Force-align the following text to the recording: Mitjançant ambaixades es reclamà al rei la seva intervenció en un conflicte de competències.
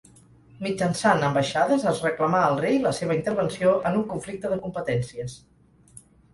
Mitjançant 0.67 1.21
ambaixades 1.27 1.85
es 1.91 2.01
reclamà 2.07 2.41
al 2.47 2.59
rei 2.65 2.81
la 2.87 2.95
seva 3.01 3.19
intervenció 3.19 3.77
en 3.93 4.01
un 4.03 4.09
conflicte 4.17 4.55
de 4.57 4.61
competències. 4.67 5.41